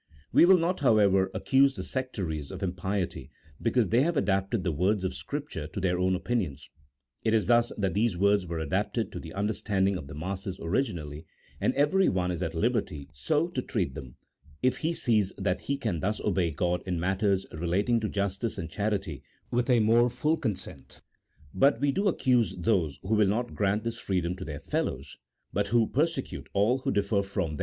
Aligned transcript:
We 0.33 0.45
will 0.45 0.57
not, 0.57 0.79
however, 0.79 1.29
accuse 1.31 1.75
the 1.75 1.83
sectaries 1.83 2.49
of 2.49 2.63
impiety 2.63 3.29
because 3.61 3.89
they 3.89 4.01
have 4.01 4.17
adapted 4.17 4.63
the 4.63 4.71
words 4.71 5.03
of 5.03 5.13
Scripture 5.13 5.67
to 5.67 5.79
their 5.79 5.99
own 5.99 6.15
opinions; 6.15 6.71
it 7.23 7.35
is 7.35 7.45
thus 7.45 7.71
that 7.77 7.93
these 7.93 8.17
words 8.17 8.47
were 8.47 8.57
adapted 8.57 9.11
to 9.11 9.19
the 9.19 9.31
understanding 9.33 9.97
of 9.97 10.07
the 10.07 10.15
masses 10.15 10.59
originally, 10.59 11.27
and 11.59 11.75
everyone 11.75 12.31
is 12.31 12.41
at 12.41 12.55
liberty 12.55 13.09
so 13.13 13.47
to 13.49 13.61
treat 13.61 13.93
them 13.93 14.15
if 14.63 14.77
he 14.77 14.91
sees 14.91 15.33
that 15.37 15.61
he 15.61 15.77
can 15.77 15.99
thus 15.99 16.19
obey 16.21 16.49
God 16.49 16.81
in 16.87 16.99
matters 16.99 17.45
relating 17.53 17.99
to 17.99 18.09
justice 18.09 18.57
and 18.57 18.71
charity 18.71 19.21
with 19.51 19.69
a 19.69 19.81
more 19.81 20.09
full 20.09 20.35
consent: 20.35 21.03
but 21.53 21.79
we 21.79 21.91
do 21.91 22.07
accuse 22.07 22.55
those 22.57 22.97
who 23.03 23.13
will 23.13 23.27
not 23.27 23.53
grant 23.53 23.83
this 23.83 23.99
freedom 23.99 24.35
to 24.37 24.45
their 24.45 24.61
fellows, 24.61 25.17
but 25.53 25.67
who 25.67 25.85
persecute 25.85 26.49
all 26.53 26.79
who 26.79 26.91
differ 26.91 27.21
from 27.21 27.51
CHAP. 27.55 27.59